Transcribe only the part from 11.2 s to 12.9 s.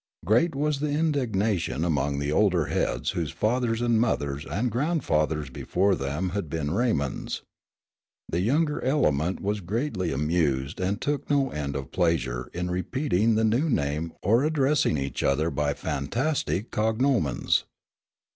no end of pleasure in